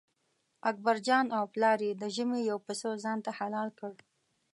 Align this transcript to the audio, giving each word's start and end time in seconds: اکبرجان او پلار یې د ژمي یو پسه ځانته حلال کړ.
اکبرجان 0.69 1.25
او 1.37 1.43
پلار 1.53 1.79
یې 1.87 1.91
د 2.01 2.03
ژمي 2.15 2.39
یو 2.49 2.57
پسه 2.65 2.89
ځانته 3.03 3.31
حلال 3.37 3.69
کړ. 3.79 3.93